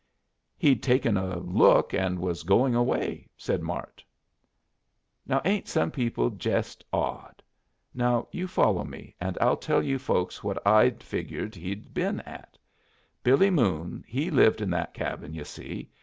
[0.57, 4.03] "He'd taken a look and was going away," said Mart.
[5.27, 7.43] "Now ain't some people jest odd!
[7.93, 12.57] Now you follow me, and I'll tell you folks what I'd figured he'd been at.
[13.21, 15.91] Billy Moon he lived in that cabin, yu' see.